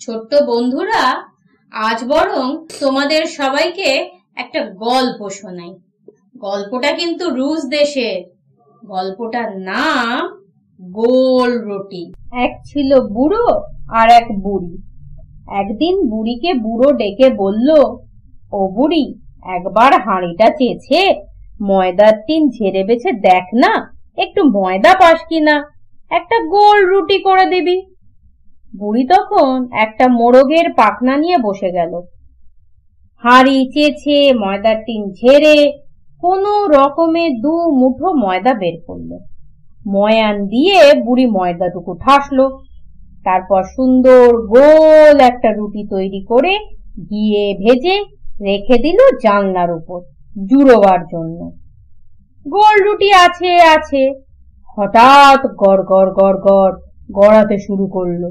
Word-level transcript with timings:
ছোট্ট 0.00 0.42
বন্ধুরা, 0.42 1.24
আজ 1.72 2.04
বরং 2.04 2.66
তোমাদের 2.80 3.24
সবাইকে 3.24 4.10
একটা 4.36 4.60
গল্প 4.60 5.28
শোনাই। 5.28 5.74
গল্পটা 6.38 6.92
কিন্তু 6.92 7.30
রুশ 7.30 7.60
দেশের। 7.68 8.24
গল্পটার 8.86 9.58
নাম 9.58 10.42
গোল 10.82 11.58
রুটি। 11.58 12.12
এক 12.44 12.60
ছিল 12.64 13.00
বুড়ো 13.00 13.46
আর 13.90 14.10
এক 14.10 14.26
বুড়ি। 14.42 14.82
একদিন 15.60 16.10
বুড়িকে 16.10 16.54
বুড়ো 16.54 16.92
ডেকে 16.92 17.30
বলল, 17.30 17.70
ও 18.52 18.68
বুড়ি, 18.68 19.14
একবার 19.56 20.00
হাঁড়িটা 20.00 20.50
চেয়েছে 20.50 21.20
ময়দার 21.62 22.12
টিন 22.26 22.48
ঝেড়ে 22.48 22.84
বেছে 22.84 23.12
দেখ 23.12 23.44
না, 23.54 23.96
একটু 24.16 24.44
ময়দা 24.44 24.94
পাস 24.94 25.20
কিনা, 25.28 25.64
একটা 26.10 26.38
গোল 26.38 26.86
রুটি 26.86 27.22
করে 27.22 27.46
দিবি। 27.46 27.89
বুড়ি 28.74 29.04
তখন 29.04 29.68
একটা 29.72 30.08
মোরগের 30.08 30.72
পাখনা 30.76 31.16
নিয়ে 31.16 31.38
বসে 31.38 31.70
গেল। 31.70 31.92
হাঁড়ি 33.24 33.70
চেয়েছে 33.74 34.32
ময়দার 34.32 34.76
টিন 34.76 35.12
ঝেড়ে, 35.12 35.72
কোনো 36.20 36.66
রকমে 36.66 37.30
দু 37.30 37.70
মুঠো 37.70 38.12
ময়দা 38.12 38.54
বের 38.54 38.76
করল। 38.86 39.10
ময়ান 39.86 40.46
দিয়ে 40.46 40.94
বুড়ি 40.94 41.26
ময়দাটুকু 41.26 41.94
ঠাসলো। 41.94 42.44
তারপর 43.24 43.62
সুন্দর 43.62 44.46
গোল 44.46 45.20
একটা 45.20 45.52
রুটি 45.52 45.86
তৈরি 45.90 46.24
করে 46.24 46.58
গিয়ে 47.10 47.54
ভেজে 47.58 47.96
রেখে 48.40 48.78
দিল 48.78 48.98
জানলার 49.22 49.70
উপর 49.72 50.00
জুড়োবার 50.46 51.00
জন্য। 51.06 51.50
গোল 52.46 52.76
রুটি 52.84 53.12
আছে 53.12 53.62
আছে। 53.62 54.02
হঠাৎ 54.78 55.40
গড় 55.46 55.82
গড় 55.82 56.10
গড় 56.12 56.38
গড় 56.38 56.76
গড়াতে 57.12 57.58
শুরু 57.58 57.86
করল। 57.86 58.22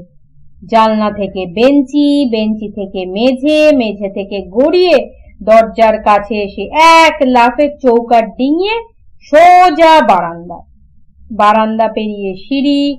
জানলা 0.66 1.10
থেকে 1.10 1.46
বেঞ্চি 1.46 2.28
বেঞ্চি 2.30 2.68
থেকে 2.72 3.06
মেঝে 3.06 3.76
মেঝে 3.76 4.08
থেকে 4.08 4.42
গড়িয়ে 4.42 5.20
দরজার 5.42 6.02
কাছে 6.02 6.34
এসে 6.34 6.62
এক 7.06 7.16
লাফে 7.26 7.68
চৌকার 7.68 8.26
ডিঙিয়ে 8.26 8.76
সোজা 9.22 10.00
বারান্দা। 10.00 10.58
বারান্দা 11.32 11.88
পেরিয়ে 11.88 12.34
সিঁড়ি 12.34 12.96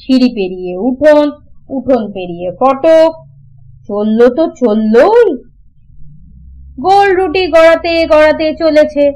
সিঁড়ি 0.00 0.28
পেরিয়ে 0.34 0.76
উঠোন 0.76 1.30
উঠোন 1.68 2.12
পেরিয়ে 2.12 2.50
ফটক। 2.50 3.12
চলল 3.86 4.34
তো 4.34 4.46
চললোই। 4.46 5.36
গোল 6.80 7.16
রুটি 7.16 7.46
গড়াতে 7.46 8.06
গড়াতে 8.06 8.54
চলেছে। 8.58 9.12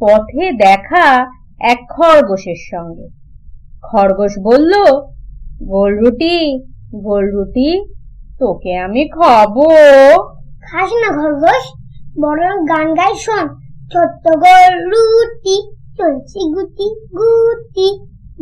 পথে 0.00 0.52
দেখা 0.52 1.26
এক 1.60 1.78
খরগোশের 1.90 2.60
সঙ্গে। 2.70 3.08
খরগোশ 3.82 4.38
বলল, 4.38 4.72
গোল 5.64 5.98
রুটি 5.98 6.69
গোল 6.94 7.24
রুটি 7.30 7.68
তোকে 8.38 8.76
আমি 8.76 9.08
খাব। 9.08 9.56
খাস 10.62 10.90
না 10.92 11.08
খরগোশ 11.08 11.64
বরং 12.20 12.54
গান 12.66 12.94
গাই 12.94 13.14
শোন। 13.14 13.46
ছোট্ট 13.92 14.24
গোল 14.28 14.72
রুটি 14.90 15.56
চলছি 15.96 16.40
গুটি 16.54 16.86
গুটি, 17.18 17.88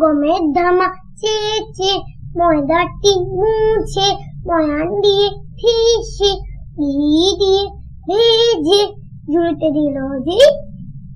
গমের 0.01 0.43
ধামা 0.53 0.89
চেয়েছে 1.21 1.91
ময়দাটি 2.39 3.13
মুছে, 3.21 4.07
ময়ান 4.47 5.01
দিয়ে 5.01 5.29
ফেসে 5.31 6.31
ঘি 6.79 7.27
দিয়ে 7.41 7.65
ভেজে 8.07 8.81
জুড়িতে 9.33 9.69
দিল 9.71 9.97
যে 10.27 10.39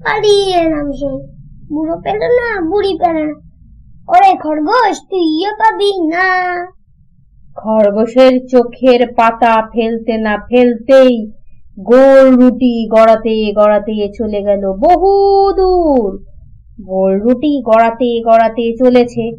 পালিয়ে 0.05 0.57
এলাম 0.57 0.93
সেই। 0.93 1.19
বুড়ো 1.73 1.97
পেল 2.05 2.19
না, 2.19 2.61
বুড়ি 2.61 2.99
পেল 2.99 3.17
না। 3.17 3.35
ওরে 4.09 4.33
খরগোশ, 4.43 4.97
তুইও 5.11 5.51
পাবি 5.59 5.91
না। 6.07 6.29
খরগোশের 7.55 8.47
চোখের 8.51 9.07
পাতা 9.07 9.63
ফেলতে 9.73 10.17
না 10.17 10.37
ফেলতেই 10.37 11.31
গোল 11.81 12.37
রুটি 12.37 12.89
গড়াতে 12.89 13.53
গড়াতে 13.53 14.09
চলে 14.19 14.43
গেল 14.43 14.73
বহু 14.73 15.53
দূর। 15.53 16.25
গোল 16.83 17.21
রুটি 17.21 17.63
গড়াতে 17.63 18.21
গড়াতে 18.21 18.73
চলেছে। 18.79 19.31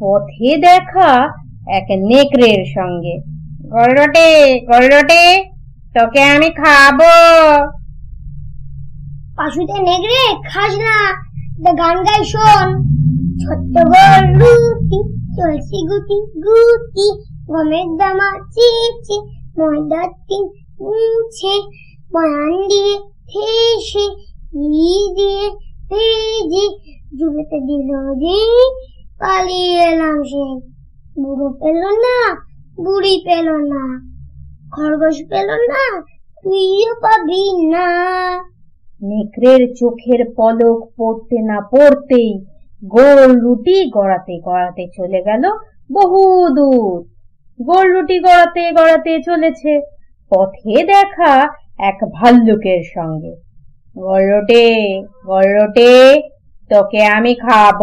পথে 0.00 0.56
দেখা 0.56 1.24
এক 1.68 1.86
নেকড়ের 1.90 2.64
সঙ্গে। 2.74 3.18
গোলরটে 3.68 4.60
গোলরটে 4.60 5.44
তোকে 5.94 6.22
আমি 6.22 6.50
খাব। 6.50 6.98
পাশুতে 9.36 9.72
নেগড়ে 9.72 10.34
খাস 10.48 10.78
না। 10.78 11.12
গান 11.72 11.96
গাই, 12.02 12.24
শোন। 12.24 12.68
ছোট্ট 13.38 13.86
গোল 13.86 14.38
রুটি, 14.38 14.98
চলছি 15.36 15.86
গুটি 15.86 16.40
গুটি। 16.40 17.31
গমের 17.42 17.88
দামা 17.98 18.28
চেয়েছে 18.54 19.16
ময়দার 19.58 20.10
টিন 20.26 20.44
মুছে 20.80 21.54
ময়ান 22.12 22.52
দিয়ে 22.70 22.94
ফেসে 23.28 24.06
ঘি 24.52 24.92
দিয়ে 25.16 25.44
ভেজে 25.90 26.64
জুড়েতে 27.18 27.58
দিল 27.68 27.90
যে 28.22 28.38
পালিয়ে 29.20 29.74
এলাম 29.86 30.16
সে 30.22 30.46
বুড়ো 31.16 31.48
পেল 31.60 31.82
না 32.04 32.18
বুড়ি 32.78 33.14
পেল 33.26 33.48
না 33.72 33.82
খরগোশ 34.72 35.16
পেল 35.30 35.48
না 35.70 35.82
তুইও 36.44 36.92
পাবি 37.02 37.44
না 37.72 37.88
নেকড়ের 39.02 39.62
চোখের 39.78 40.20
পলক 40.36 40.78
পড়তে 40.96 41.38
না 41.48 41.58
পড়তেই 41.72 42.30
গোল 42.82 43.30
রুটি 43.36 43.76
গড়াতে 43.94 44.34
গড়াতে 44.46 44.84
চলে 44.96 45.20
গেল 45.28 45.44
বহু 45.90 46.22
দূর 46.56 46.92
গোল 47.62 47.86
রুটি 47.94 48.18
গড়াতে 48.18 48.72
গড়াতে 48.72 49.12
চলেছে। 49.26 49.72
পথে 50.30 50.84
দেখা 50.84 51.32
এক 51.78 51.98
ভাল্লুকের 52.14 52.82
সঙ্গে। 52.94 53.32
গড়রটে 53.98 54.66
গড়রটে 55.26 55.92
তোকে 56.70 57.04
আমি 57.16 57.34
খাব। 57.34 57.80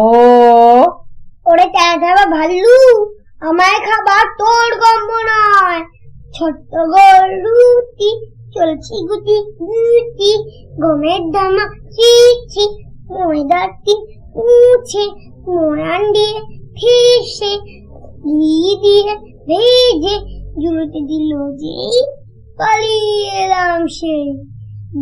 ওরে 1.50 1.66
ট্যাঁটা 1.74 2.26
ভাল্লু, 2.26 2.78
আমায় 3.40 3.80
খাবার 3.86 4.24
তোর 4.38 4.70
গম্ব 4.82 5.10
নয়। 5.30 5.80
ছোট্ট 6.34 6.72
গোল 6.94 7.30
রুটি, 7.44 8.10
চলছি 8.54 8.96
গুটি 9.08 9.36
গুটি, 9.60 10.32
গমের 10.82 11.22
দামা 11.30 11.64
চিচি 11.94 12.64
ময়দাটি 13.10 13.94
মুছে 14.36 15.04
ময়ান 15.48 16.02
দিয়ে 16.12 16.36
ফেসে 16.76 17.52
ঘি 18.24 18.78
দিয়ে 18.82 19.29
জুড়তে 20.62 21.00
দিল 21.10 21.30
যে 21.62 21.76
পালিয়ে 22.58 23.24
এলাম 23.44 23.80
সেই 23.98 24.24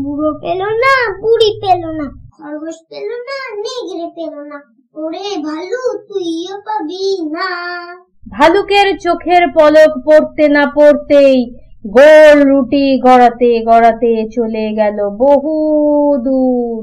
বুড়ো 0.03 0.31
পেল 0.43 0.61
না, 0.85 0.95
বুড়ি 1.23 1.51
পেল 1.63 1.83
না, 1.99 2.07
খরগোশ 2.37 2.79
পেল 2.91 3.09
না, 3.29 3.39
নেগড়ে 3.65 4.09
পেল 4.17 4.35
না। 4.51 4.59
ওরে 4.95 5.29
ভালু, 5.47 5.81
তুইও 6.09 6.57
পাবি 6.67 7.05
না। 7.35 7.51
ভালুকের 8.27 8.89
চোখের 8.99 9.43
পলক 9.57 9.93
পড়তে 10.07 10.45
না 10.49 10.65
পড়তেই 10.77 11.37
গোল 11.99 12.39
রুটি 12.51 12.85
গড়াতে 13.01 13.51
গড়াতে 13.65 14.13
চলে 14.35 14.67
গেল 14.79 14.99
বহু 15.23 15.55
দূর। 16.27 16.77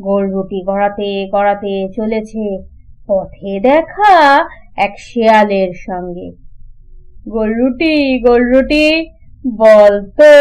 গোল 0.00 0.24
রুটি 0.32 0.58
গড়াতে 0.68 1.10
গড়াতে 1.34 1.74
চলেছে 1.96 2.44
পথে 3.08 3.52
দেখা 3.60 4.14
এক 4.76 4.94
শেয়ালের 4.98 5.70
সঙ্গে। 5.86 6.26
গোল 7.26 7.50
রুটি 7.54 7.94
গোল 8.26 8.42
রুটি 8.52 8.86
বল 9.58 9.92
তো 10.18 10.32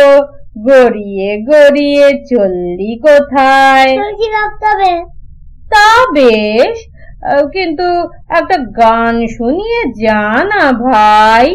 গড়িয়ে 0.59 1.29
গড়িয়ে 1.49 2.07
চললি 2.29 2.91
কোথায়? 3.05 3.91
রাস্তাবে 4.31 4.93
তা 5.71 5.87
বেশ 6.13 6.75
কিন্তু 7.53 7.87
একটা 8.29 8.57
গান 8.79 9.13
শুনিয়ে 9.27 9.81
যা 10.03 10.21
না 10.43 10.63
ভাই। 10.83 11.47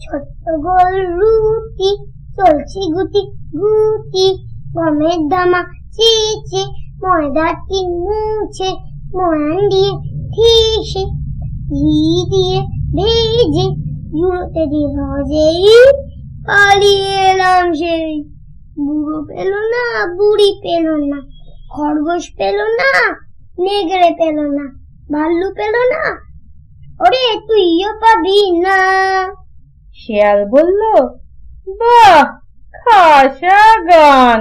ছোট্ট 0.00 0.44
গোল 0.60 0.94
রুটি 1.12 1.90
চলছি 2.36 2.80
গুটি 2.94 3.22
গুটি। 3.54 4.26
গমের 4.74 5.18
দামা 5.28 5.60
চেয়েছে 5.96 6.60
ময়দাটি 7.02 7.78
মুছে 7.96 8.70
ময়ান 9.14 9.56
দিয়ে 9.68 9.92
ঠিসে 10.32 11.02
ঘি 11.70 12.00
দিয়ে 12.30 12.58
ভেজে 12.96 13.66
দিল 14.12 14.96
যেই 15.24 15.64
পালিয়ে 16.46 17.30
এলাম 17.30 17.72
সেই 17.72 18.24
বুড়ো 18.78 19.18
পেল 19.24 19.52
না 19.72 20.06
বুড়ি 20.16 20.50
পেল 20.62 20.86
না 21.10 21.18
খরগোশ 21.70 22.24
পেল 22.36 22.58
না 22.80 22.92
নেগড়ে 23.60 24.10
পেল 24.18 24.38
না 24.40 24.64
ভাল্লু 25.12 25.48
পেল 25.54 25.74
না 25.92 26.02
ওরে 27.00 27.24
তুইও 27.48 27.90
পাবি 27.92 28.60
না 28.60 28.78
শেয়াল 29.96 30.44
বলল, 30.44 30.82
বাহ, 31.80 32.24
খাসা 32.74 33.80
গান। 33.84 34.40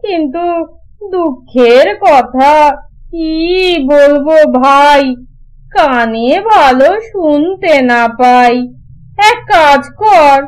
কিন্তু 0.00 0.44
দুঃখের 1.10 1.96
কথা 2.00 2.70
কি 3.10 3.30
বলব 3.88 4.26
ভাই? 4.62 5.14
কানে 5.76 6.40
ভালো 6.40 7.00
শুনতে 7.00 7.82
না 7.82 8.08
পাই। 8.08 8.68
এক 9.18 9.38
কাজ 9.46 9.82
কর, 9.96 10.42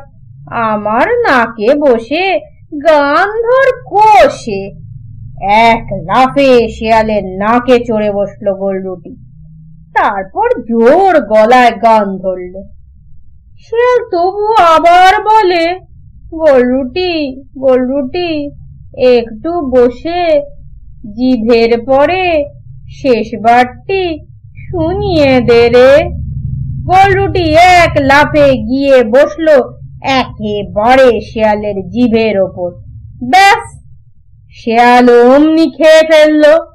আমার 0.51 1.07
নাকে 1.17 1.75
বসে 1.75 2.39
গান 2.85 3.27
ধর 3.41 3.67
কষে। 3.85 4.71
এক 5.41 5.87
লাফে 5.93 6.67
শেয়ালের 6.69 7.23
নাকে 7.23 7.79
চড়ে 7.79 8.11
বসল 8.11 8.53
গোলরুটি। 8.53 9.15
তারপর 9.93 10.49
জোর 10.61 11.19
গলায় 11.19 11.71
গান 11.71 12.17
ধরলো। 12.17 12.63
শিয়াল 13.59 14.09
তবু 14.11 14.53
আবার 14.53 15.23
বলে, 15.23 15.79
গোলরুটি 16.31 17.41
গোলরুটি, 17.59 18.45
একটু 19.17 19.51
বসে। 19.51 20.41
জিভের 21.11 21.83
পরে 21.85 22.45
শেষবারটি 23.01 24.28
শুনিয়ে 24.71 25.41
দে 25.41 25.69
রে। 25.69 26.09
গোলরুটি 26.83 27.53
এক 27.53 27.93
লাফে 28.01 28.47
গিয়ে 28.51 29.03
বসল 29.03 29.47
একেবারে 30.01 31.21
শেয়ালের 31.21 31.75
জিভের 31.89 32.41
ওপর। 32.41 32.69
ব্যাস, 33.29 33.63
শেয়াল 34.51 35.05
অমনি 35.23 35.71
খেয়ে 35.71 36.03
ফেলল। 36.11 36.68